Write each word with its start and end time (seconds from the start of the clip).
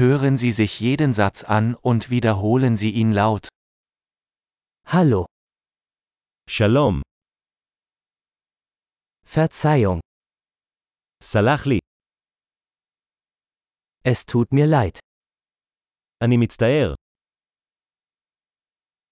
Hören 0.00 0.37
Sie 0.37 0.51
sich 0.53 0.79
jeden 0.79 1.11
Satz 1.13 1.43
an 1.43 1.75
und 1.75 2.09
wiederholen 2.09 2.77
Sie 2.77 2.91
ihn 2.91 3.11
laut. 3.11 3.49
Hallo, 4.85 5.25
שלום, 6.49 7.01
Verzeihung, 9.25 9.99
סלח 11.23 11.67
לי, 11.67 11.79
es 14.03 14.25
tut 14.25 14.53
mir 14.53 14.65
leid. 14.67 14.99
אני 16.23 16.37
מצטער, 16.37 16.93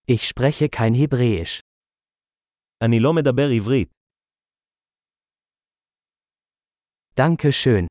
Ich 0.07 0.27
spreche 0.27 0.70
kein 0.70 0.93
Hebräisch. 0.93 1.59
אני 2.84 3.00
לא 3.00 3.14
מדבר 3.14 3.50
עברית, 3.55 3.89
Danke 7.16 7.52
schön. 7.52 7.86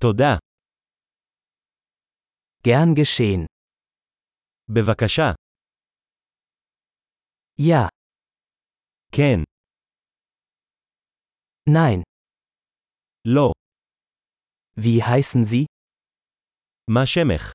תודה, 0.00 0.36
Gern 2.63 2.95
geschehen. 2.95 3.45
בבקשה, 4.69 5.33
Ja, 7.59 7.87
כן, 9.11 9.43
nein. 11.69 12.01
לא, 13.27 13.51
Wie 14.75 15.03
heißen 15.03 15.43
Sie? 15.45 15.65
מה 16.89 17.05
שמך, 17.05 17.51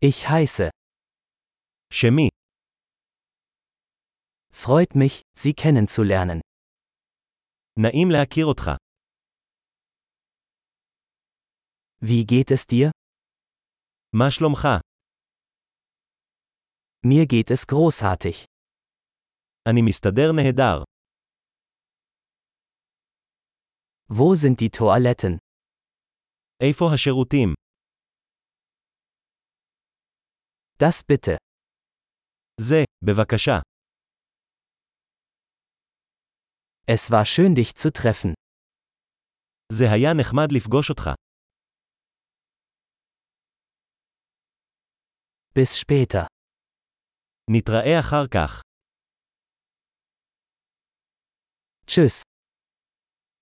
Ich 0.00 0.28
heiße. 0.30 0.68
שמי, 1.92 2.28
Freut 4.52 4.94
mich, 4.94 5.22
Sie 5.38 5.54
kennenzulernen. 5.54 6.40
נעים 7.80 8.10
להכיר 8.10 8.46
אותך, 8.46 8.70
Wie 12.02 12.24
geht 12.26 12.50
es 12.50 12.64
dir? 12.66 12.90
מה 14.12 14.30
שלומך, 14.30 14.66
Mir 17.06 17.26
geht 17.26 17.50
es 17.50 17.66
großartig. 17.66 18.44
אני 19.68 19.82
מסתדר 19.88 20.32
נהדר, 20.36 20.82
Wo 24.10 24.34
sind 24.34 24.60
die 24.60 24.70
Toiletten? 24.70 25.38
איפה 26.62 26.84
השירותים, 26.94 27.54
Das 30.82 31.02
bitte. 31.12 31.36
זה, 32.60 32.84
בבקשה, 33.04 33.60
Es 36.90 37.10
war 37.10 37.24
schön, 37.26 37.54
dich 37.54 37.74
zu 37.74 37.90
treffen. 37.92 38.32
זה 39.72 39.84
היה 39.92 40.10
נחמד 40.20 40.48
לפגוש 40.52 40.90
אותך, 40.90 41.10
Bis 45.54 45.76
später. 45.78 46.26
נתראה 47.50 48.00
אחר 48.00 48.26
כך, 48.26 48.62
Tschüss. 51.86 52.22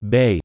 ביי. 0.04 0.38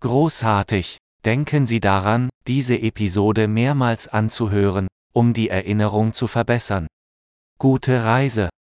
Großartig! 0.00 0.96
Denken 1.24 1.66
Sie 1.66 1.80
daran, 1.80 2.28
diese 2.46 2.76
Episode 2.78 3.48
mehrmals 3.48 4.08
anzuhören, 4.08 4.86
um 5.12 5.32
die 5.32 5.48
Erinnerung 5.48 6.12
zu 6.12 6.26
verbessern. 6.28 6.86
Gute 7.58 8.04
Reise! 8.04 8.48